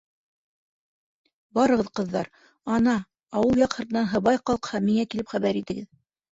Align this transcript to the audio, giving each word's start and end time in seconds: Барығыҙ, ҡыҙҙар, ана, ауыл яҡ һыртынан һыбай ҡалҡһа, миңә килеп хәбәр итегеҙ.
Барығыҙ, 1.57 1.91
ҡыҙҙар, 1.99 2.31
ана, 2.79 2.97
ауыл 3.43 3.63
яҡ 3.65 3.79
һыртынан 3.83 4.11
һыбай 4.17 4.43
ҡалҡһа, 4.51 4.85
миңә 4.91 5.09
килеп 5.15 5.37
хәбәр 5.39 5.65
итегеҙ. 5.65 5.91